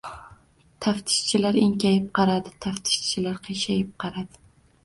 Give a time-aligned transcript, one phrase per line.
[0.85, 2.57] Taftishchilar enkayib qaradi.
[2.67, 4.43] Taftishchilar qiyshayib qaradi.